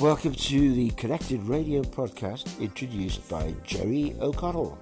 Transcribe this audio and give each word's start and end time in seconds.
Welcome 0.00 0.32
to 0.34 0.72
the 0.72 0.88
Connected 0.92 1.42
Radio 1.42 1.82
podcast 1.82 2.58
introduced 2.58 3.28
by 3.28 3.54
Jerry 3.66 4.16
O'Connell. 4.18 4.78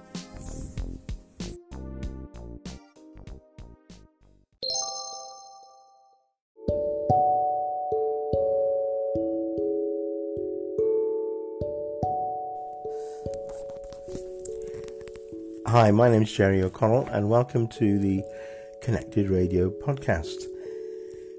Hi, 15.67 15.91
my 15.91 16.09
name 16.09 16.21
is 16.21 16.31
Jerry 16.31 16.63
O'Connell, 16.63 17.07
and 17.07 17.29
welcome 17.29 17.67
to 17.67 17.99
the 17.99 18.23
Connected 18.81 19.29
Radio 19.29 19.69
podcast. 19.69 20.45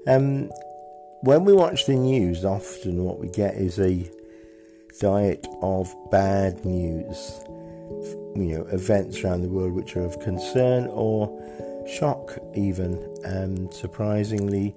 Um, 0.05 0.51
when 1.21 1.45
we 1.45 1.53
watch 1.53 1.85
the 1.85 1.93
news, 1.93 2.43
often 2.43 3.03
what 3.03 3.19
we 3.19 3.29
get 3.29 3.55
is 3.55 3.79
a 3.79 4.09
diet 4.99 5.47
of 5.61 5.93
bad 6.09 6.65
news. 6.65 7.39
You 8.35 8.57
know, 8.57 8.67
events 8.71 9.23
around 9.23 9.41
the 9.41 9.49
world 9.49 9.73
which 9.73 9.95
are 9.95 10.03
of 10.03 10.19
concern 10.19 10.87
or 10.87 11.29
shock, 11.87 12.37
even, 12.55 12.93
and 13.23 13.73
surprisingly 13.73 14.73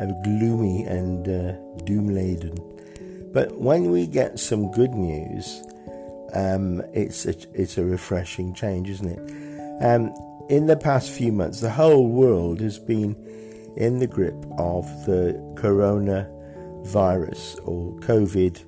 uh, 0.00 0.06
gloomy 0.24 0.84
and 0.84 1.28
uh, 1.28 1.52
doom 1.84 2.08
laden. 2.08 2.56
But 3.32 3.58
when 3.58 3.90
we 3.90 4.06
get 4.06 4.38
some 4.38 4.70
good 4.72 4.92
news, 4.92 5.62
um, 6.34 6.82
it's 6.92 7.26
a, 7.26 7.34
it's 7.54 7.78
a 7.78 7.84
refreshing 7.84 8.54
change, 8.54 8.88
isn't 8.90 9.08
it? 9.08 9.84
Um, 9.84 10.12
in 10.48 10.66
the 10.66 10.76
past 10.76 11.10
few 11.10 11.30
months, 11.30 11.60
the 11.60 11.70
whole 11.70 12.08
world 12.08 12.60
has 12.60 12.78
been 12.78 13.16
in 13.76 13.98
the 13.98 14.06
grip 14.06 14.36
of 14.58 14.84
the 15.06 15.32
coronavirus 15.54 17.66
or 17.66 17.94
COVID 18.00 18.62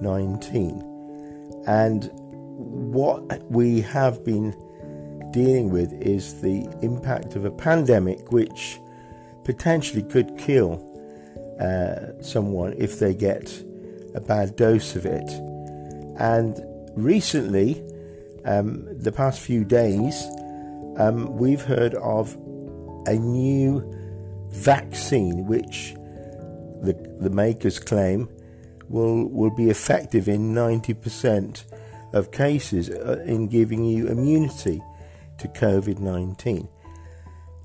19. 0.00 1.64
And 1.66 2.10
what 2.12 3.50
we 3.50 3.80
have 3.80 4.24
been 4.24 4.54
dealing 5.32 5.70
with 5.70 5.92
is 5.94 6.40
the 6.40 6.68
impact 6.82 7.36
of 7.36 7.44
a 7.44 7.50
pandemic 7.50 8.32
which 8.32 8.78
potentially 9.44 10.02
could 10.02 10.36
kill 10.38 10.82
uh, 11.60 12.22
someone 12.22 12.74
if 12.78 12.98
they 12.98 13.14
get 13.14 13.62
a 14.14 14.20
bad 14.20 14.56
dose 14.56 14.96
of 14.96 15.06
it. 15.06 15.28
And 16.18 16.60
recently, 16.94 17.82
um, 18.44 18.86
the 18.98 19.12
past 19.12 19.40
few 19.40 19.64
days, 19.64 20.26
um, 20.96 21.36
we've 21.36 21.60
heard 21.60 21.94
of 21.96 22.34
a 23.06 23.14
new 23.14 23.80
vaccine 24.50 25.46
which 25.46 25.94
the, 26.82 26.94
the 27.20 27.30
makers 27.30 27.78
claim 27.78 28.28
will, 28.88 29.28
will 29.28 29.54
be 29.54 29.70
effective 29.70 30.28
in 30.28 30.54
90% 30.54 31.64
of 32.12 32.30
cases 32.30 32.88
uh, 32.90 33.22
in 33.26 33.48
giving 33.48 33.84
you 33.84 34.08
immunity 34.08 34.82
to 35.38 35.48
COVID 35.48 35.98
19. 35.98 36.68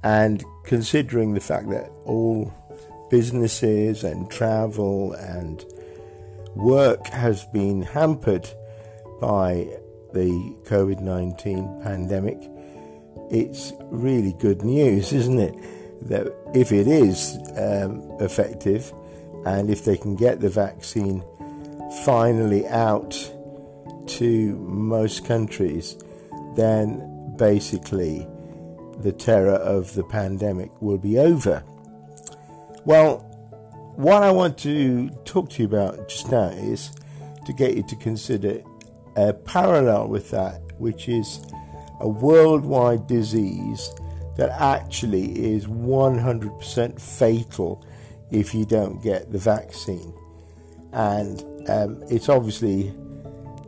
And 0.03 0.43
considering 0.65 1.33
the 1.33 1.39
fact 1.39 1.69
that 1.69 1.89
all 2.05 2.52
businesses 3.09 4.03
and 4.03 4.29
travel 4.31 5.13
and 5.13 5.63
work 6.55 7.07
has 7.07 7.45
been 7.45 7.83
hampered 7.83 8.49
by 9.19 9.67
the 10.13 10.29
COVID 10.63 11.02
19 11.02 11.81
pandemic, 11.83 12.39
it's 13.29 13.73
really 13.89 14.33
good 14.33 14.63
news, 14.63 15.13
isn't 15.13 15.39
it? 15.39 15.55
That 16.02 16.33
if 16.53 16.71
it 16.71 16.88
is 16.88 17.38
um, 17.57 18.11
effective 18.19 18.91
and 19.45 19.69
if 19.69 19.85
they 19.85 19.97
can 19.97 20.16
get 20.16 20.39
the 20.39 20.49
vaccine 20.49 21.23
finally 22.05 22.67
out 22.67 23.11
to 24.08 24.55
most 24.58 25.25
countries, 25.25 25.97
then 26.55 27.35
basically 27.38 28.27
the 28.99 29.11
terror 29.11 29.55
of 29.55 29.93
the 29.93 30.03
pandemic 30.03 30.81
will 30.81 30.98
be 30.98 31.17
over. 31.17 31.64
Well, 32.86 33.20
what 33.95 34.23
I 34.23 34.31
want 34.31 34.58
to 34.59 35.09
talk 35.26 35.49
to 35.52 35.64
you 35.64 35.67
about 35.67 36.09
just 36.09 36.31
now 36.31 36.49
is 36.49 36.92
to 37.45 37.53
get 37.53 37.76
you 37.76 37.83
to 37.83 37.95
consider 37.95 38.61
a 39.15 39.33
parallel 39.33 40.08
with 40.08 40.31
that, 40.31 40.61
which 40.77 41.09
is 41.09 41.42
a 41.99 42.08
worldwide 42.08 43.08
disease 43.08 43.92
that 44.41 44.59
actually 44.59 45.53
is 45.53 45.67
100% 45.67 46.99
fatal 46.99 47.85
if 48.31 48.55
you 48.55 48.65
don't 48.65 48.99
get 49.03 49.31
the 49.31 49.37
vaccine. 49.37 50.11
And 50.93 51.43
um, 51.69 52.03
it's 52.09 52.27
obviously 52.27 52.91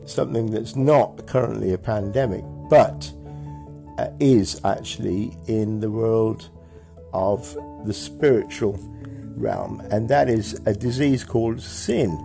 something 0.07 0.49
that's 0.49 0.75
not 0.75 1.27
currently 1.27 1.73
a 1.73 1.77
pandemic, 1.77 2.43
but 2.71 3.13
uh, 3.99 4.07
is 4.19 4.59
actually 4.65 5.37
in 5.45 5.79
the 5.79 5.91
world 5.91 6.49
of 7.13 7.55
the 7.85 7.93
spiritual 7.93 8.79
realm, 9.37 9.79
and 9.91 10.09
that 10.09 10.27
is 10.27 10.59
a 10.65 10.73
disease 10.73 11.23
called 11.23 11.61
sin. 11.61 12.17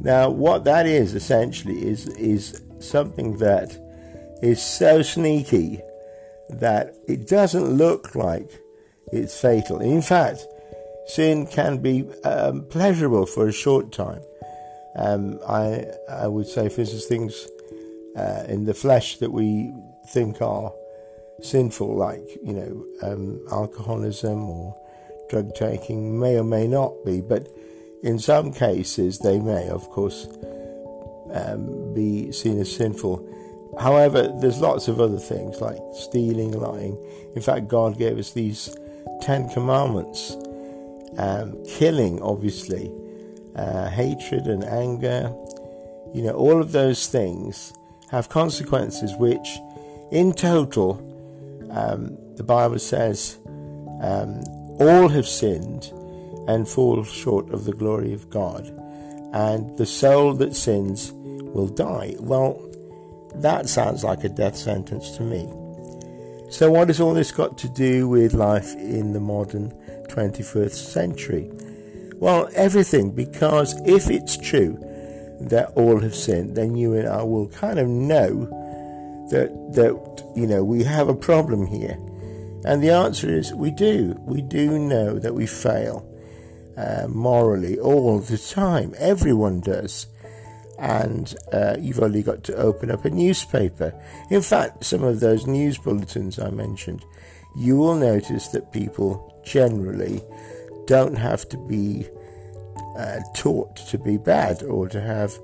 Now, 0.00 0.30
what 0.30 0.64
that 0.64 0.86
is 0.86 1.14
essentially 1.14 1.86
is 1.86 2.08
is 2.16 2.62
something 2.78 3.36
that 3.38 3.78
is 4.40 4.62
so 4.62 5.02
sneaky 5.02 5.82
that 6.50 6.94
it 7.08 7.26
doesn't 7.28 7.76
look 7.76 8.14
like 8.14 8.48
it's 9.12 9.40
fatal. 9.40 9.80
In 9.80 10.02
fact, 10.02 10.46
sin 11.06 11.46
can 11.46 11.78
be 11.78 12.08
um, 12.24 12.64
pleasurable 12.64 13.26
for 13.26 13.48
a 13.48 13.52
short 13.52 13.92
time. 13.92 14.22
Um, 14.96 15.38
I 15.48 15.86
I 16.08 16.28
would 16.28 16.46
say, 16.46 16.68
for 16.68 16.82
instance, 16.82 17.04
things 17.06 17.48
uh, 18.16 18.44
in 18.48 18.64
the 18.64 18.74
flesh 18.74 19.18
that 19.18 19.32
we 19.32 19.72
think 20.08 20.40
are 20.40 20.72
sinful, 21.42 21.96
like 21.96 22.24
you 22.42 22.52
know 22.52 22.84
um, 23.02 23.44
alcoholism 23.50 24.48
or 24.48 24.76
drug 25.28 25.54
taking, 25.54 26.18
may 26.20 26.38
or 26.38 26.44
may 26.44 26.66
not 26.66 26.92
be, 27.04 27.20
but 27.20 27.48
in 28.02 28.18
some 28.18 28.52
cases 28.52 29.18
they 29.18 29.38
may, 29.40 29.68
of 29.68 29.88
course, 29.90 30.28
um, 31.32 31.94
be 31.94 32.30
seen 32.32 32.60
as 32.60 32.74
sinful. 32.74 33.26
However, 33.80 34.32
there's 34.40 34.60
lots 34.60 34.88
of 34.88 35.00
other 35.00 35.18
things 35.18 35.60
like 35.60 35.78
stealing, 35.94 36.52
lying. 36.52 36.98
In 37.34 37.42
fact, 37.42 37.68
God 37.68 37.98
gave 37.98 38.18
us 38.18 38.32
these 38.32 38.76
Ten 39.20 39.48
Commandments. 39.48 40.36
Um, 41.16 41.64
killing, 41.64 42.20
obviously, 42.20 42.92
uh, 43.54 43.88
hatred 43.88 44.46
and 44.46 44.64
anger. 44.64 45.32
You 46.12 46.22
know, 46.24 46.32
all 46.32 46.60
of 46.60 46.72
those 46.72 47.06
things 47.06 47.72
have 48.10 48.28
consequences 48.28 49.14
which, 49.16 49.58
in 50.10 50.32
total, 50.32 50.98
um, 51.70 52.16
the 52.36 52.42
Bible 52.42 52.78
says, 52.78 53.38
um, 54.00 54.42
all 54.80 55.08
have 55.08 55.26
sinned 55.26 55.92
and 56.48 56.68
fall 56.68 57.02
short 57.04 57.50
of 57.50 57.64
the 57.64 57.72
glory 57.72 58.12
of 58.12 58.28
God, 58.28 58.66
and 59.32 59.76
the 59.78 59.86
soul 59.86 60.34
that 60.34 60.54
sins 60.54 61.12
will 61.12 61.68
die. 61.68 62.16
Well, 62.18 62.60
that 63.36 63.68
sounds 63.68 64.04
like 64.04 64.24
a 64.24 64.28
death 64.28 64.56
sentence 64.56 65.16
to 65.16 65.22
me. 65.22 65.48
So, 66.50 66.70
what 66.70 66.88
has 66.88 67.00
all 67.00 67.14
this 67.14 67.32
got 67.32 67.58
to 67.58 67.68
do 67.68 68.08
with 68.08 68.32
life 68.32 68.74
in 68.74 69.12
the 69.12 69.20
modern 69.20 69.72
21st 70.08 70.70
century? 70.70 71.50
Well, 72.16 72.48
everything, 72.54 73.10
because 73.10 73.74
if 73.84 74.08
it's 74.08 74.36
true 74.36 74.78
that 75.40 75.70
all 75.74 76.00
have 76.00 76.14
sinned, 76.14 76.56
then 76.56 76.76
you 76.76 76.94
and 76.94 77.08
I 77.08 77.22
will 77.22 77.48
kind 77.48 77.78
of 77.78 77.88
know 77.88 78.46
that, 79.30 79.50
that 79.74 80.32
you 80.36 80.46
know, 80.46 80.62
we 80.62 80.84
have 80.84 81.08
a 81.08 81.14
problem 81.14 81.66
here. 81.66 81.98
And 82.64 82.82
the 82.82 82.90
answer 82.90 83.28
is 83.28 83.52
we 83.52 83.70
do. 83.70 84.16
We 84.24 84.40
do 84.40 84.78
know 84.78 85.18
that 85.18 85.34
we 85.34 85.46
fail 85.46 86.08
uh, 86.76 87.06
morally 87.08 87.78
all 87.78 88.20
the 88.20 88.38
time. 88.38 88.94
Everyone 88.98 89.60
does 89.60 90.06
and 90.78 91.34
uh, 91.52 91.76
you've 91.78 92.00
only 92.00 92.22
got 92.22 92.44
to 92.44 92.56
open 92.56 92.90
up 92.90 93.04
a 93.04 93.10
newspaper. 93.10 93.94
In 94.30 94.42
fact, 94.42 94.84
some 94.84 95.02
of 95.04 95.20
those 95.20 95.46
news 95.46 95.78
bulletins 95.78 96.38
I 96.38 96.50
mentioned, 96.50 97.04
you 97.56 97.76
will 97.76 97.94
notice 97.94 98.48
that 98.48 98.72
people 98.72 99.40
generally 99.44 100.22
don't 100.86 101.16
have 101.16 101.48
to 101.50 101.56
be 101.56 102.06
uh, 102.96 103.20
taught 103.34 103.76
to 103.76 103.98
be 103.98 104.16
bad 104.16 104.62
or 104.62 104.88
to 104.88 105.00
have 105.00 105.38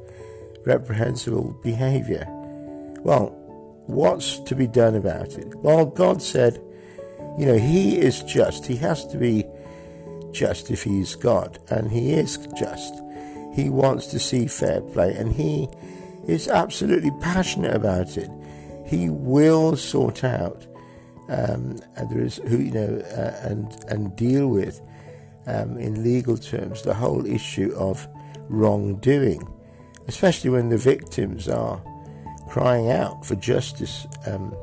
reprehensible 0.65 1.59
behavior. 1.63 2.27
Well, 3.03 3.29
what's 3.87 4.39
to 4.41 4.55
be 4.55 4.67
done 4.67 4.95
about 4.95 5.39
it? 5.39 5.55
Well, 5.57 5.87
God 5.87 6.23
said, 6.23 6.61
you 7.39 7.47
know, 7.47 7.59
He 7.59 7.99
is 7.99 8.23
just. 8.23 8.67
He 8.67 8.77
has 8.77 9.07
to 9.07 9.17
be 9.17 9.45
just 10.33 10.71
if 10.71 10.83
He's 10.83 11.15
God, 11.15 11.59
and 11.71 11.91
He 11.91 12.13
is 12.13 12.37
just. 12.59 12.95
He 13.55 13.69
wants 13.69 14.07
to 14.09 14.19
see 14.19 14.47
fair 14.47 14.81
play 14.81 15.15
and 15.15 15.33
he 15.33 15.69
is 16.27 16.49
absolutely 16.49 17.11
passionate 17.21 17.75
about 17.75 18.17
it. 18.17 18.31
He 18.87 19.09
will 19.09 19.77
sort 19.77 20.25
out 20.25 20.67
um, 21.31 21.79
and 21.97 22.11
there 22.11 22.21
is 22.21 22.37
who 22.49 22.59
you 22.59 22.73
know 22.73 23.03
uh, 23.17 23.49
and 23.49 23.85
and 23.89 24.17
deal 24.17 24.49
with 24.49 24.81
um, 25.47 25.79
in 25.79 26.03
legal 26.03 26.37
terms 26.37 26.83
the 26.83 26.95
whole 26.95 27.25
issue 27.25 27.73
of 27.77 28.07
wrongdoing, 28.49 29.47
especially 30.09 30.51
when 30.51 30.69
the 30.69 30.77
victims 30.77 31.49
are 31.49 31.81
crying 32.49 32.91
out 32.91 33.25
for 33.25 33.37
justice 33.37 34.09
um, 34.27 34.55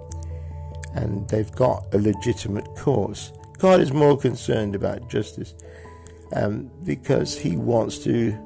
and 0.94 1.28
they've 1.30 1.52
got 1.54 1.86
a 1.94 1.98
legitimate 1.98 2.68
cause. 2.76 3.32
God 3.60 3.80
is 3.80 3.94
more 3.94 4.18
concerned 4.18 4.76
about 4.76 5.10
justice 5.10 5.56
um, 6.34 6.70
because 6.84 7.38
He 7.38 7.56
wants 7.56 7.98
to 8.00 8.38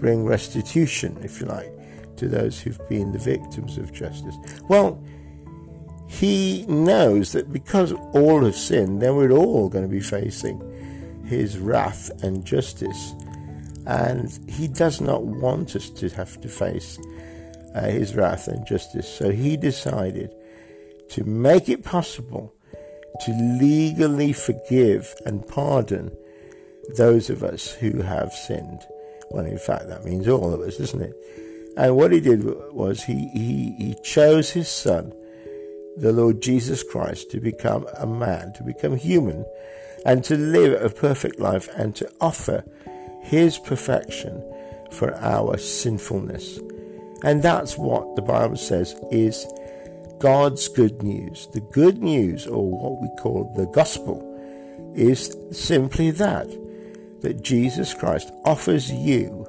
bring 0.00 0.24
restitution, 0.24 1.16
if 1.22 1.40
you 1.40 1.46
like, 1.46 1.72
to 2.16 2.28
those 2.28 2.60
who've 2.60 2.88
been 2.88 3.12
the 3.12 3.18
victims 3.18 3.78
of 3.78 3.92
justice. 3.92 4.36
Well, 4.68 5.02
He 6.08 6.64
knows 6.66 7.32
that 7.32 7.52
because 7.52 7.92
all 7.92 8.44
have 8.44 8.56
sinned, 8.56 9.02
then 9.02 9.16
we're 9.16 9.32
all 9.32 9.68
going 9.68 9.84
to 9.84 9.90
be 9.90 10.00
facing 10.00 10.60
His 11.24 11.58
wrath 11.58 12.10
and 12.22 12.44
justice. 12.44 13.14
And 13.86 14.38
He 14.48 14.68
does 14.68 15.00
not 15.00 15.24
want 15.24 15.76
us 15.76 15.90
to 15.90 16.08
have 16.10 16.40
to 16.40 16.48
face 16.48 16.98
uh, 17.74 17.82
His 17.82 18.14
wrath 18.14 18.48
and 18.48 18.66
justice. 18.66 19.08
So 19.08 19.30
He 19.30 19.56
decided 19.56 20.30
to 21.10 21.24
make 21.24 21.68
it 21.68 21.84
possible 21.84 22.54
to 23.24 23.32
legally 23.32 24.32
forgive 24.32 25.14
and 25.24 25.46
pardon 25.46 26.10
those 26.96 27.30
of 27.30 27.42
us 27.42 27.72
who 27.72 28.02
have 28.02 28.32
sinned. 28.32 28.80
Well, 29.30 29.44
in 29.44 29.58
fact, 29.58 29.88
that 29.88 30.04
means 30.04 30.28
all 30.28 30.52
of 30.52 30.60
us, 30.60 30.76
doesn't 30.76 31.02
it? 31.02 31.14
And 31.76 31.96
what 31.96 32.12
he 32.12 32.20
did 32.20 32.44
was 32.72 33.04
he, 33.04 33.28
he, 33.28 33.74
he 33.78 33.96
chose 34.02 34.50
his 34.50 34.68
son, 34.68 35.12
the 35.96 36.12
Lord 36.12 36.40
Jesus 36.40 36.82
Christ, 36.82 37.30
to 37.32 37.40
become 37.40 37.86
a 37.98 38.06
man, 38.06 38.52
to 38.54 38.62
become 38.62 38.96
human, 38.96 39.44
and 40.04 40.24
to 40.24 40.36
live 40.36 40.80
a 40.80 40.88
perfect 40.88 41.38
life 41.38 41.68
and 41.76 41.94
to 41.96 42.10
offer 42.20 42.64
his 43.22 43.58
perfection 43.58 44.42
for 44.90 45.14
our 45.16 45.58
sinfulness. 45.58 46.58
And 47.22 47.42
that's 47.42 47.76
what 47.76 48.14
the 48.16 48.22
Bible 48.22 48.56
says 48.56 48.94
is 49.10 49.46
God's 50.18 50.68
good 50.68 51.02
news. 51.02 51.48
The 51.52 51.60
good 51.60 52.02
news, 52.02 52.46
or 52.46 52.70
what 52.70 53.02
we 53.02 53.08
call 53.18 53.52
the 53.56 53.66
gospel, 53.66 54.22
is 54.94 55.36
simply 55.50 56.10
that 56.12 56.48
that 57.26 57.42
Jesus 57.42 57.92
Christ 57.92 58.30
offers 58.44 58.88
you 58.88 59.48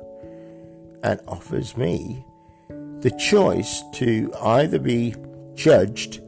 and 1.03 1.19
offers 1.27 1.77
me 1.77 2.25
the 2.69 3.15
choice 3.19 3.83
to 3.93 4.33
either 4.41 4.79
be 4.79 5.13
judged 5.53 6.19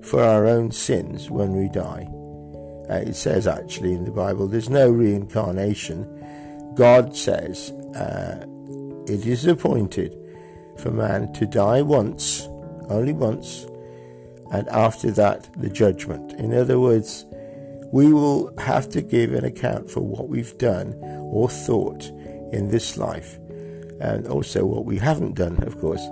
for 0.00 0.22
our 0.22 0.46
own 0.46 0.72
sins 0.72 1.28
when 1.28 1.54
we 1.54 1.68
die. 1.68 2.08
Uh, 2.88 3.04
it 3.06 3.16
says 3.16 3.46
actually 3.46 3.92
in 3.92 4.06
the 4.06 4.10
Bible 4.10 4.46
there's 4.46 4.70
no 4.70 4.88
reincarnation. 4.88 6.08
God 6.74 7.14
says 7.14 7.70
uh, 7.94 8.46
it 9.06 9.26
is 9.26 9.46
appointed 9.46 10.16
for 10.78 10.90
man 10.90 11.34
to 11.34 11.44
die 11.44 11.82
once, 11.82 12.48
only 12.88 13.12
once, 13.12 13.66
and 14.50 14.66
after 14.68 15.10
that, 15.10 15.50
the 15.60 15.68
judgment. 15.68 16.32
In 16.40 16.54
other 16.54 16.80
words, 16.80 17.26
we 17.94 18.12
will 18.12 18.52
have 18.58 18.88
to 18.88 19.00
give 19.00 19.32
an 19.32 19.44
account 19.44 19.88
for 19.88 20.00
what 20.00 20.28
we've 20.28 20.58
done 20.58 20.94
or 21.30 21.48
thought 21.48 22.02
in 22.52 22.68
this 22.68 22.98
life, 22.98 23.38
and 24.00 24.26
also 24.26 24.66
what 24.66 24.84
we 24.84 24.98
haven't 24.98 25.36
done, 25.36 25.62
of 25.62 25.78
course, 25.78 26.04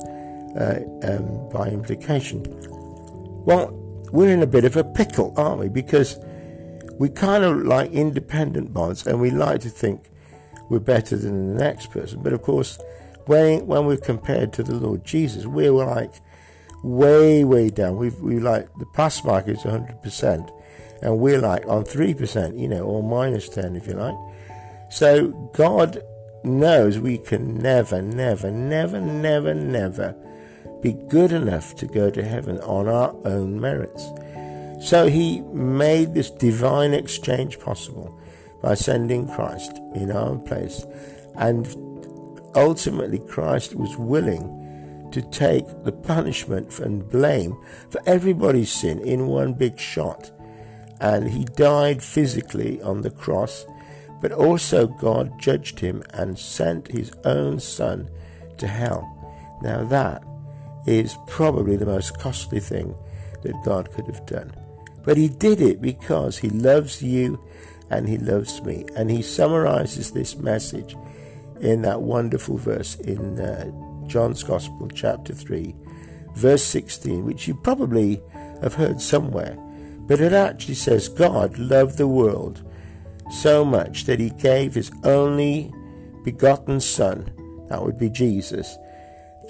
uh, 0.56 0.79
um, 1.02 1.49
by 1.49 1.67
implication. 1.67 2.44
Well, 3.44 3.73
we're 4.12 4.32
in 4.32 4.44
a 4.44 4.46
bit 4.46 4.64
of 4.64 4.76
a 4.76 4.84
pickle, 4.84 5.34
aren't 5.37 5.58
we? 5.58 5.69
Because 5.69 6.20
we 7.00 7.08
kind 7.08 7.43
of 7.43 7.67
like 7.67 7.90
independent 7.90 8.73
bonds 8.73 9.05
and 9.05 9.20
we 9.20 9.31
like 9.31 9.61
to 9.62 9.69
think 9.69 10.08
we're 10.70 10.79
better 10.79 11.17
than 11.17 11.49
the 11.49 11.64
next 11.64 11.90
person. 11.90 12.23
But 12.23 12.32
of 12.32 12.43
course, 12.43 12.79
when, 13.26 13.67
when 13.67 13.87
we're 13.87 13.96
compared 13.96 14.52
to 14.52 14.62
the 14.62 14.76
Lord 14.76 15.05
Jesus, 15.05 15.46
we're 15.46 15.73
like 15.73 16.12
way, 16.82 17.44
way 17.44 17.70
down. 17.70 17.96
We've, 17.96 18.19
we 18.20 18.38
like 18.38 18.69
the 18.79 18.87
past 18.87 19.25
mark 19.25 19.49
is 19.49 19.62
100%, 19.62 20.50
and 21.02 21.19
we're 21.19 21.40
like 21.40 21.67
on 21.67 21.84
3%, 21.84 22.58
you 22.58 22.69
know, 22.69 22.82
or 22.82 23.02
minus 23.02 23.49
10 23.49 23.76
if 23.76 23.87
you 23.87 23.94
like. 23.94 24.17
So 24.90 25.29
God 25.55 26.02
knows 26.44 26.99
we 26.99 27.19
can 27.19 27.58
never, 27.58 28.02
never, 28.02 28.50
never, 28.50 29.00
never, 29.00 29.55
never 29.55 30.14
be 30.82 30.93
good 30.93 31.32
enough 31.32 31.75
to 31.76 31.87
go 31.87 32.11
to 32.11 32.23
heaven 32.23 32.58
on 32.61 32.88
our 32.88 33.14
own 33.25 33.61
merits. 33.61 34.11
So 34.82 35.06
he 35.06 35.40
made 35.52 36.12
this 36.12 36.31
divine 36.31 36.93
exchange 36.93 37.61
possible 37.61 38.19
by 38.61 38.75
sending 38.75 39.29
Christ 39.29 39.79
in 39.94 40.11
our 40.11 40.37
place. 40.38 40.84
And 41.37 41.67
ultimately, 42.56 43.20
Christ 43.20 43.76
was 43.76 43.96
willing 43.96 44.58
to 45.12 45.22
take 45.22 45.66
the 45.84 45.92
punishment 45.92 46.78
and 46.78 47.08
blame 47.08 47.56
for 47.90 48.00
everybody's 48.06 48.72
sin 48.72 48.98
in 49.00 49.26
one 49.26 49.54
big 49.54 49.78
shot. 49.78 50.30
And 51.00 51.30
he 51.30 51.44
died 51.44 52.02
physically 52.02 52.80
on 52.82 53.02
the 53.02 53.10
cross, 53.10 53.66
but 54.20 54.32
also 54.32 54.86
God 54.86 55.40
judged 55.40 55.80
him 55.80 56.02
and 56.10 56.38
sent 56.38 56.88
his 56.88 57.12
own 57.24 57.60
son 57.60 58.08
to 58.58 58.66
hell. 58.66 59.08
Now, 59.62 59.84
that 59.84 60.24
is 60.86 61.16
probably 61.26 61.76
the 61.76 61.86
most 61.86 62.18
costly 62.18 62.60
thing 62.60 62.94
that 63.42 63.64
God 63.64 63.90
could 63.92 64.06
have 64.06 64.26
done. 64.26 64.52
But 65.04 65.16
he 65.16 65.28
did 65.28 65.60
it 65.60 65.80
because 65.80 66.38
he 66.38 66.50
loves 66.50 67.02
you 67.02 67.40
and 67.90 68.08
he 68.08 68.18
loves 68.18 68.62
me. 68.62 68.86
And 68.96 69.10
he 69.10 69.22
summarizes 69.22 70.12
this 70.12 70.36
message 70.36 70.96
in 71.60 71.82
that 71.82 72.02
wonderful 72.02 72.56
verse 72.56 72.96
in 72.96 73.38
uh, 73.38 73.70
John's 74.06 74.43
Gospel, 74.43 74.88
chapter 74.88 75.34
3, 75.34 75.75
verse 76.34 76.64
16, 76.64 77.25
which 77.25 77.49
you 77.49 77.54
probably 77.54 78.22
have 78.60 78.75
heard 78.75 79.00
somewhere, 79.00 79.56
but 80.06 80.20
it 80.20 80.32
actually 80.32 80.75
says 80.75 81.08
God 81.08 81.58
loved 81.58 81.99
the 81.99 82.08
world 82.08 82.62
so 83.31 83.64
much 83.64 84.04
that 84.04 84.20
he 84.20 84.31
gave 84.31 84.75
his 84.75 84.93
only 85.04 85.72
begotten 86.25 86.81
Son, 86.81 87.32
that 87.69 87.82
would 87.82 87.99
be 87.99 88.10
Jesus, 88.10 88.76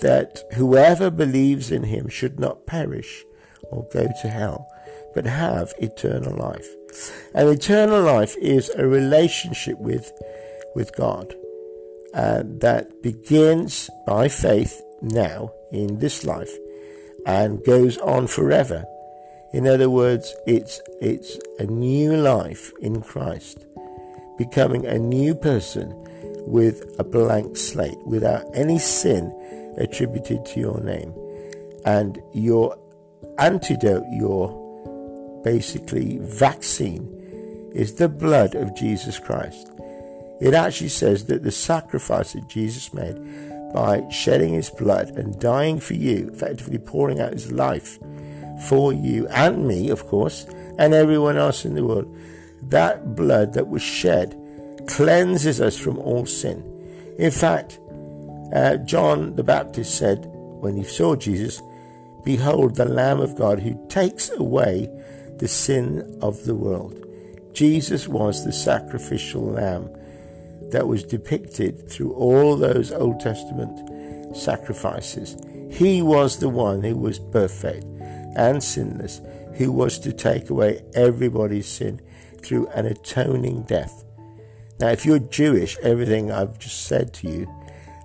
that 0.00 0.42
whoever 0.54 1.10
believes 1.10 1.70
in 1.70 1.84
him 1.84 2.08
should 2.08 2.38
not 2.38 2.66
perish 2.66 3.24
or 3.70 3.86
go 3.92 4.08
to 4.22 4.28
hell, 4.28 4.68
but 5.14 5.24
have 5.24 5.74
eternal 5.78 6.36
life. 6.36 6.68
And 7.34 7.48
eternal 7.48 8.02
life 8.02 8.36
is 8.36 8.70
a 8.70 8.86
relationship 8.86 9.78
with, 9.78 10.12
with 10.74 10.94
God 10.96 11.34
uh, 12.14 12.42
that 12.44 13.02
begins 13.02 13.90
by 14.06 14.28
faith 14.28 14.82
now 15.00 15.50
in 15.70 15.98
this 15.98 16.24
life 16.24 16.52
and 17.26 17.64
goes 17.64 17.98
on 17.98 18.26
forever. 18.26 18.84
In 19.52 19.66
other 19.66 19.90
words, 19.90 20.34
it's, 20.46 20.80
it's 21.00 21.38
a 21.58 21.64
new 21.64 22.16
life 22.16 22.72
in 22.80 23.02
Christ, 23.02 23.66
becoming 24.38 24.86
a 24.86 24.98
new 24.98 25.34
person 25.34 25.94
with 26.46 26.96
a 26.98 27.04
blank 27.04 27.56
slate, 27.56 27.98
without 28.06 28.44
any 28.54 28.78
sin 28.78 29.30
attributed 29.78 30.44
to 30.46 30.60
your 30.60 30.80
name. 30.80 31.14
And 31.84 32.20
your 32.32 32.78
antidote, 33.38 34.04
your 34.10 35.42
basically 35.44 36.18
vaccine, 36.20 37.70
is 37.74 37.94
the 37.94 38.08
blood 38.08 38.54
of 38.54 38.74
Jesus 38.74 39.18
Christ. 39.18 39.70
It 40.42 40.54
actually 40.54 40.88
says 40.88 41.26
that 41.26 41.44
the 41.44 41.52
sacrifice 41.52 42.32
that 42.32 42.48
Jesus 42.48 42.92
made 42.92 43.16
by 43.72 44.08
shedding 44.10 44.54
his 44.54 44.70
blood 44.70 45.10
and 45.10 45.38
dying 45.38 45.78
for 45.78 45.94
you, 45.94 46.30
effectively 46.32 46.78
pouring 46.78 47.20
out 47.20 47.32
his 47.32 47.52
life 47.52 48.00
for 48.66 48.92
you 48.92 49.28
and 49.28 49.68
me, 49.68 49.88
of 49.88 50.04
course, 50.08 50.44
and 50.78 50.94
everyone 50.94 51.36
else 51.36 51.64
in 51.64 51.76
the 51.76 51.84
world, 51.84 52.12
that 52.62 53.14
blood 53.14 53.52
that 53.54 53.68
was 53.68 53.82
shed 53.82 54.36
cleanses 54.88 55.60
us 55.60 55.78
from 55.78 55.96
all 55.98 56.26
sin. 56.26 56.58
In 57.18 57.30
fact, 57.30 57.78
uh, 58.52 58.78
John 58.78 59.36
the 59.36 59.44
Baptist 59.44 59.96
said 59.96 60.26
when 60.26 60.76
he 60.76 60.82
saw 60.82 61.14
Jesus, 61.14 61.62
Behold 62.24 62.74
the 62.74 62.84
Lamb 62.84 63.20
of 63.20 63.36
God 63.36 63.60
who 63.60 63.78
takes 63.88 64.28
away 64.30 64.90
the 65.38 65.46
sin 65.46 66.18
of 66.20 66.42
the 66.46 66.56
world. 66.56 66.98
Jesus 67.52 68.08
was 68.08 68.44
the 68.44 68.52
sacrificial 68.52 69.42
lamb 69.42 69.88
that 70.72 70.88
was 70.88 71.04
depicted 71.04 71.88
through 71.88 72.12
all 72.14 72.56
those 72.56 72.90
Old 72.92 73.20
Testament 73.20 74.36
sacrifices. 74.36 75.36
He 75.70 76.02
was 76.02 76.38
the 76.38 76.48
one 76.48 76.82
who 76.82 76.96
was 76.96 77.18
perfect 77.18 77.84
and 78.36 78.62
sinless, 78.62 79.20
who 79.54 79.70
was 79.70 79.98
to 80.00 80.12
take 80.12 80.50
away 80.50 80.82
everybody's 80.94 81.68
sin 81.68 82.00
through 82.38 82.66
an 82.68 82.86
atoning 82.86 83.62
death. 83.62 84.04
Now, 84.80 84.88
if 84.88 85.06
you're 85.06 85.18
Jewish, 85.18 85.76
everything 85.82 86.32
I've 86.32 86.58
just 86.58 86.86
said 86.86 87.12
to 87.14 87.28
you 87.28 87.54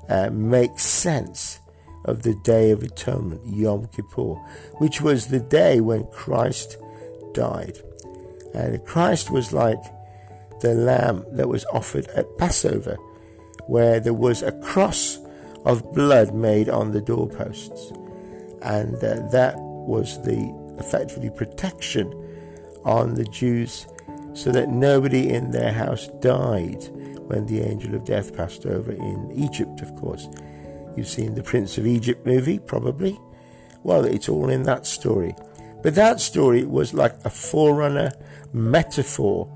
uh, 0.09 0.29
makes 0.29 0.83
sense 0.83 1.59
of 2.05 2.23
the 2.23 2.35
Day 2.35 2.71
of 2.71 2.83
Atonement, 2.83 3.41
Yom 3.45 3.87
Kippur, 3.87 4.35
which 4.77 5.01
was 5.01 5.27
the 5.27 5.39
day 5.39 5.81
when 5.81 6.05
Christ 6.07 6.77
died. 7.33 7.79
And 8.53 8.83
Christ 8.85 9.29
was 9.29 9.51
like 9.51 9.81
the 10.61 10.73
lamb 10.73 11.25
that 11.31 11.47
was 11.47 11.65
offered 11.65 12.07
at 12.09 12.37
Passover. 12.37 12.97
where 13.67 13.99
there 13.99 14.13
was 14.13 14.41
a 14.41 14.51
cross 14.53 15.19
of 15.65 15.93
blood 15.93 16.33
made 16.33 16.69
on 16.69 16.91
the 16.91 17.01
doorposts. 17.01 17.91
And 18.61 18.95
uh, 18.95 19.27
that 19.31 19.55
was 19.57 20.21
the 20.23 20.39
effectively 20.79 21.29
protection 21.29 22.11
on 22.85 23.15
the 23.15 23.25
Jews 23.25 23.87
so 24.33 24.51
that 24.51 24.69
nobody 24.69 25.29
in 25.29 25.51
their 25.51 25.73
house 25.73 26.07
died 26.21 26.87
when 27.27 27.45
the 27.47 27.61
angel 27.61 27.93
of 27.95 28.05
death 28.05 28.35
passed 28.35 28.65
over 28.65 28.91
in 28.91 29.31
Egypt, 29.35 29.81
of 29.81 29.93
course. 29.95 30.29
You've 30.95 31.07
seen 31.07 31.35
the 31.35 31.43
Prince 31.43 31.77
of 31.77 31.85
Egypt 31.85 32.25
movie, 32.25 32.59
probably. 32.59 33.19
Well, 33.83 34.05
it's 34.05 34.29
all 34.29 34.49
in 34.49 34.63
that 34.63 34.85
story. 34.85 35.35
But 35.83 35.95
that 35.95 36.19
story 36.19 36.63
was 36.63 36.93
like 36.93 37.15
a 37.25 37.29
forerunner 37.29 38.11
metaphor 38.53 39.53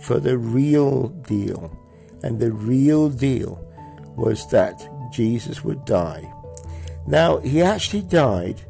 for 0.00 0.20
the 0.20 0.38
real 0.38 1.08
deal. 1.08 1.76
And 2.22 2.40
the 2.40 2.52
real 2.52 3.08
deal 3.08 3.60
was 4.16 4.48
that 4.50 4.88
Jesus 5.12 5.64
would 5.64 5.84
die. 5.84 6.32
Now, 7.06 7.38
he 7.38 7.60
actually 7.60 8.02
died 8.02 8.62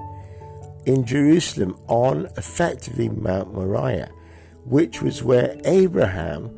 in 0.87 1.07
Jerusalem 1.07 1.79
on 1.87 2.27
effectively 2.37 3.09
Mount 3.09 3.55
Moriah, 3.55 4.11
which 4.65 5.03
was 5.03 5.23
where 5.23 5.57
Abraham 5.65 6.51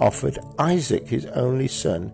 offered 0.00 0.38
Isaac, 0.58 1.08
his 1.08 1.26
only 1.26 1.68
son, 1.68 2.12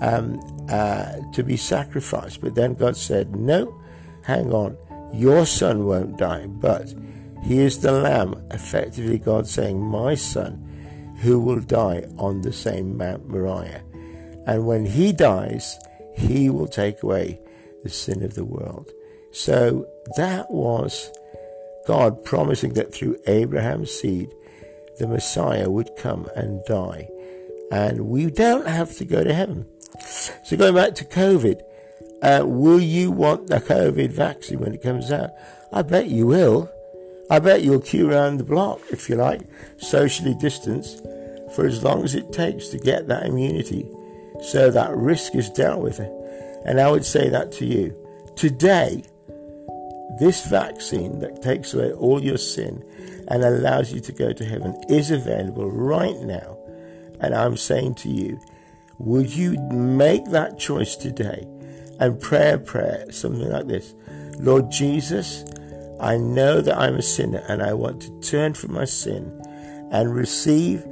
um, 0.00 0.40
uh, 0.68 1.16
to 1.32 1.42
be 1.42 1.56
sacrificed. 1.56 2.40
But 2.40 2.54
then 2.54 2.74
God 2.74 2.96
said, 2.96 3.34
No, 3.34 3.80
hang 4.24 4.52
on, 4.52 4.76
your 5.12 5.46
son 5.46 5.86
won't 5.86 6.18
die, 6.18 6.46
but 6.46 6.92
he 7.42 7.60
is 7.60 7.80
the 7.80 7.92
lamb, 7.92 8.46
effectively 8.50 9.18
God 9.18 9.46
saying, 9.46 9.80
My 9.80 10.14
son, 10.14 10.66
who 11.24 11.40
will 11.40 11.60
die 11.60 12.04
on 12.18 12.42
the 12.42 12.52
same 12.52 12.98
Mount 12.98 13.26
Moriah. 13.28 13.82
And 14.46 14.66
when 14.66 14.84
he 14.84 15.10
dies, 15.12 15.78
he 16.14 16.50
will 16.50 16.68
take 16.68 17.02
away 17.02 17.40
the 17.82 17.88
sin 17.88 18.22
of 18.22 18.34
the 18.34 18.44
world. 18.44 18.90
So 19.32 19.86
that 20.16 20.50
was 20.50 21.10
God 21.86 22.24
promising 22.24 22.74
that 22.74 22.94
through 22.94 23.16
Abraham's 23.26 23.90
seed, 23.90 24.28
the 24.98 25.08
Messiah 25.08 25.70
would 25.70 25.96
come 25.96 26.28
and 26.36 26.62
die. 26.66 27.08
And 27.72 28.08
we 28.08 28.30
don't 28.30 28.68
have 28.68 28.94
to 28.98 29.04
go 29.06 29.24
to 29.24 29.32
heaven. 29.32 29.66
So 30.44 30.58
going 30.58 30.74
back 30.74 30.94
to 30.96 31.04
COVID, 31.06 31.62
uh, 32.22 32.46
will 32.46 32.80
you 32.80 33.10
want 33.10 33.48
the 33.48 33.60
COVID 33.60 34.10
vaccine 34.10 34.60
when 34.60 34.74
it 34.74 34.82
comes 34.82 35.10
out? 35.10 35.30
I 35.72 35.80
bet 35.82 36.08
you 36.08 36.26
will. 36.26 36.70
I 37.30 37.38
bet 37.38 37.62
you'll 37.62 37.80
queue 37.80 38.10
around 38.10 38.36
the 38.36 38.44
block, 38.44 38.80
if 38.90 39.08
you 39.08 39.16
like, 39.16 39.42
socially 39.78 40.34
distanced, 40.34 41.02
for 41.54 41.66
as 41.66 41.82
long 41.82 42.04
as 42.04 42.14
it 42.14 42.32
takes 42.32 42.68
to 42.68 42.78
get 42.78 43.08
that 43.08 43.26
immunity 43.26 43.88
so 44.42 44.70
that 44.70 44.94
risk 44.94 45.34
is 45.34 45.48
dealt 45.50 45.80
with. 45.80 45.98
And 46.64 46.80
I 46.80 46.90
would 46.90 47.04
say 47.04 47.28
that 47.28 47.52
to 47.52 47.64
you. 47.64 47.96
Today, 48.36 49.04
this 50.18 50.46
vaccine 50.46 51.18
that 51.20 51.42
takes 51.42 51.74
away 51.74 51.92
all 51.92 52.22
your 52.22 52.36
sin 52.36 52.84
and 53.28 53.42
allows 53.42 53.92
you 53.92 54.00
to 54.00 54.12
go 54.12 54.32
to 54.32 54.44
heaven 54.44 54.78
is 54.88 55.10
available 55.10 55.70
right 55.70 56.20
now. 56.20 56.58
And 57.20 57.34
I'm 57.34 57.56
saying 57.56 57.94
to 57.96 58.10
you, 58.10 58.40
would 58.98 59.34
you 59.34 59.58
make 59.70 60.26
that 60.26 60.58
choice 60.58 60.94
today 60.94 61.46
and 61.98 62.20
pray 62.20 62.52
a 62.52 62.58
prayer, 62.58 63.10
something 63.10 63.48
like 63.48 63.66
this 63.66 63.94
Lord 64.38 64.70
Jesus, 64.70 65.44
I 66.00 66.16
know 66.16 66.60
that 66.60 66.76
I'm 66.76 66.96
a 66.96 67.02
sinner 67.02 67.44
and 67.48 67.62
I 67.62 67.72
want 67.74 68.02
to 68.02 68.20
turn 68.20 68.54
from 68.54 68.72
my 68.74 68.84
sin 68.84 69.40
and 69.92 70.14
receive 70.14 70.84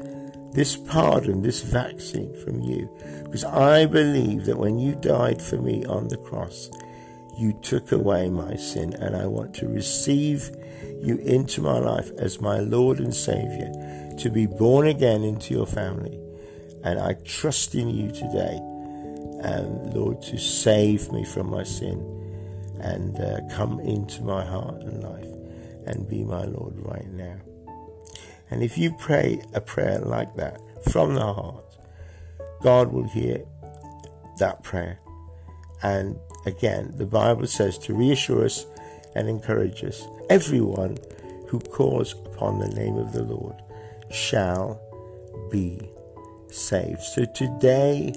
this 0.53 0.77
pardon, 0.77 1.43
this 1.43 1.63
vaccine 1.63 2.35
from 2.45 2.61
you. 2.61 2.89
Because 3.25 3.45
I 3.45 3.87
believe 3.87 4.45
that 4.45 4.59
when 4.59 4.79
you 4.79 4.95
died 4.95 5.41
for 5.41 5.57
me 5.57 5.85
on 5.87 6.09
the 6.09 6.19
cross, 6.19 6.71
you 7.39 7.55
took 7.63 7.93
away 7.93 8.29
my 8.29 8.57
sin, 8.57 8.93
and 8.95 9.17
I 9.17 9.27
want 9.27 9.55
to 9.55 9.67
receive 9.67 10.51
you 11.01 11.17
into 11.17 11.63
my 11.63 11.79
life 11.79 12.11
as 12.19 12.41
my 12.41 12.59
Lord 12.59 12.99
and 12.99 13.15
Savior, 13.15 13.73
to 14.19 14.31
be 14.31 14.47
born 14.47 14.87
again 14.87 15.25
into 15.25 15.55
your 15.55 15.67
family. 15.67 16.19
And 16.85 16.99
I 16.99 17.15
trust 17.25 17.75
in 17.75 17.89
you 17.89 18.09
today, 18.09 18.59
and 19.43 19.95
Lord, 19.95 20.21
to 20.25 20.39
save 20.39 21.11
me 21.11 21.25
from 21.25 21.49
my 21.49 21.65
sin 21.65 22.22
and 22.83 23.19
uh, 23.19 23.41
come 23.55 23.81
into 23.81 24.23
my 24.23 24.45
heart 24.45 24.83
and 24.83 25.03
life 25.03 25.33
and 25.87 26.09
be 26.09 26.25
my 26.25 26.45
Lord 26.45 26.75
right 26.79 27.09
now. 27.09 27.39
And 28.51 28.63
if 28.63 28.77
you 28.77 28.93
pray 28.93 29.43
a 29.55 29.61
prayer 29.61 30.01
like 30.01 30.35
that 30.37 30.61
from 30.91 31.15
the 31.15 31.33
heart, 31.33 31.65
God 32.63 32.93
will 32.93 33.09
hear 33.09 33.45
that 34.39 34.63
prayer. 34.63 34.99
And 35.83 36.19
again, 36.45 36.93
the 36.97 37.07
Bible 37.07 37.47
says 37.47 37.79
to 37.79 37.95
reassure 37.95 38.45
us 38.45 38.67
and 39.15 39.29
encourage 39.29 39.85
us 39.85 40.07
everyone 40.29 40.99
who 41.49 41.61
calls 41.61 42.13
upon 42.13 42.59
the 42.59 42.69
name 42.69 42.97
of 42.97 43.13
the 43.13 43.23
Lord 43.23 43.57
shall 44.11 44.81
be 45.51 45.81
saved. 46.51 47.03
So 47.03 47.25
today 47.25 48.13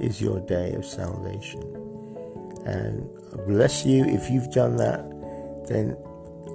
is 0.00 0.20
your 0.20 0.40
day 0.40 0.72
of 0.74 0.84
salvation. 0.84 1.87
And 2.68 3.08
bless 3.46 3.86
you 3.86 4.04
if 4.04 4.30
you've 4.30 4.50
done 4.52 4.76
that, 4.76 5.00
then 5.68 5.96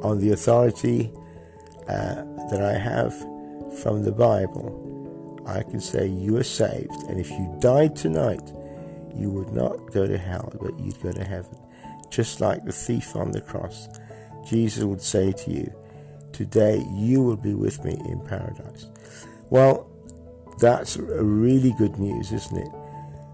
on 0.04 0.20
the 0.20 0.32
authority 0.32 1.12
uh, 1.88 2.24
that 2.52 2.62
I 2.62 2.78
have 2.78 3.14
from 3.82 4.04
the 4.04 4.12
Bible, 4.12 5.44
I 5.48 5.64
can 5.64 5.80
say 5.80 6.08
you 6.08 6.38
are 6.38 6.44
saved. 6.44 6.92
And 7.10 7.20
if 7.20 7.30
you 7.32 7.56
died 7.60 7.96
tonight, 7.96 8.52
you 9.16 9.30
would 9.32 9.54
not 9.54 9.92
go 9.92 10.08
to 10.08 10.18
hell, 10.18 10.54
but 10.62 10.80
you'd 10.80 11.02
go 11.02 11.12
to 11.12 11.24
heaven. 11.24 11.58
Just 12.10 12.42
like 12.42 12.64
the 12.64 12.72
thief 12.72 13.16
on 13.16 13.32
the 13.32 13.42
cross. 13.42 13.88
Jesus 14.48 14.84
would 14.84 15.02
say 15.02 15.32
to 15.32 15.52
you, 15.52 15.74
Today 16.32 16.84
you 16.92 17.22
will 17.22 17.38
be 17.38 17.54
with 17.54 17.84
me 17.84 17.94
in 18.10 18.20
paradise. 18.22 18.88
Well, 19.50 19.88
that's 20.60 20.98
really 20.98 21.74
good 21.78 22.00
news, 22.00 22.32
isn't 22.32 22.58
it? 22.58 22.72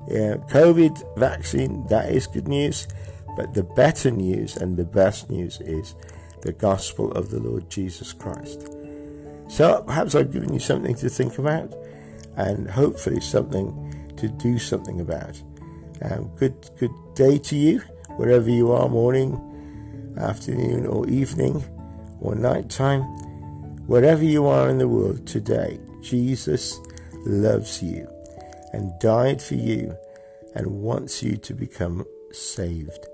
Yeah, 0.10 0.38
COVID 0.50 1.18
vaccine, 1.18 1.86
that 1.88 2.10
is 2.10 2.26
good 2.26 2.48
news. 2.48 2.88
But 3.38 3.54
the 3.54 3.64
better 3.64 4.10
news 4.10 4.58
and 4.58 4.76
the 4.76 4.84
best 4.84 5.30
news 5.30 5.62
is 5.62 5.96
the 6.42 6.52
gospel 6.52 7.12
of 7.12 7.30
the 7.30 7.40
Lord 7.40 7.70
Jesus 7.70 8.12
Christ. 8.12 8.68
So 9.50 9.84
perhaps 9.86 10.16
I've 10.16 10.34
given 10.34 10.52
you 10.52 10.60
something 10.60 10.96
to 10.96 11.10
think 11.10 11.38
about 11.38 11.74
and 12.38 12.70
hopefully 12.70 13.22
something 13.22 14.14
to 14.18 14.28
do 14.28 14.58
something 14.58 15.00
about. 15.00 15.42
Um, 16.02 16.32
good, 16.38 16.70
good 16.80 16.92
day 17.14 17.38
to 17.38 17.56
you, 17.56 17.80
wherever 18.18 18.50
you 18.50 18.72
are, 18.72 18.90
morning, 18.90 19.40
afternoon, 20.18 20.88
or 20.88 21.08
evening, 21.08 21.64
or 22.20 22.34
night 22.34 22.70
time, 22.70 23.04
wherever 23.86 24.24
you 24.24 24.48
are 24.48 24.70
in 24.70 24.80
the 24.80 24.88
world 24.88 25.28
today. 25.28 25.80
Jesus 26.02 26.80
loves 27.26 27.84
you 27.84 28.08
and 28.74 29.00
died 29.00 29.42
for 29.42 29.56
you 29.56 29.98
and 30.56 30.82
wants 30.82 31.24
you 31.24 31.38
to 31.38 31.54
become 31.54 32.06
saved 32.32 33.08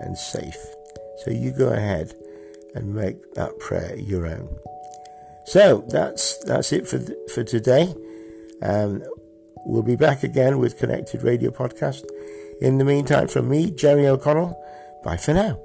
and 0.00 0.16
safe. 0.16 0.58
So 1.24 1.30
you 1.30 1.52
go 1.52 1.68
ahead 1.72 2.14
and 2.74 2.94
make 2.94 3.34
that 3.34 3.58
prayer 3.58 3.96
your 3.96 4.26
own. 4.26 4.58
So 5.46 5.84
that's 5.88 6.38
that's 6.44 6.72
it 6.72 6.88
for 6.88 7.00
for 7.34 7.44
today. 7.44 7.94
Um, 8.62 9.02
we'll 9.64 9.82
be 9.82 9.96
back 9.96 10.22
again 10.22 10.58
with 10.58 10.78
Connected 10.78 11.22
Radio 11.22 11.50
Podcast. 11.50 12.04
In 12.60 12.78
the 12.78 12.84
meantime, 12.84 13.28
from 13.28 13.48
me, 13.48 13.70
Jerry 13.70 14.06
O'Connell, 14.06 14.56
bye 15.04 15.16
for 15.16 15.34
now. 15.34 15.58